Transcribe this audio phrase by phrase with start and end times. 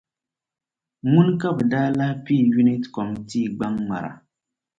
[1.11, 4.11] Ŋuni ka bɛ daa lahi piigi Unit Kɔmitii gbaŋ' ŋmara.